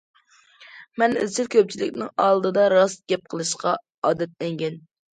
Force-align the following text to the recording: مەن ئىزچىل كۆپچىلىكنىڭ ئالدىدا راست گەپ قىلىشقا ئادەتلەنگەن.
مەن 1.01 1.13
ئىزچىل 1.25 1.51
كۆپچىلىكنىڭ 1.57 2.11
ئالدىدا 2.25 2.67
راست 2.77 3.07
گەپ 3.15 3.31
قىلىشقا 3.37 3.79
ئادەتلەنگەن. 4.11 4.87